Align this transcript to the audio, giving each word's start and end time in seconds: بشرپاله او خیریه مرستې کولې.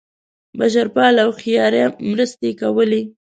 بشرپاله 0.59 1.21
او 1.25 1.31
خیریه 1.39 1.87
مرستې 2.11 2.49
کولې. 2.61 3.01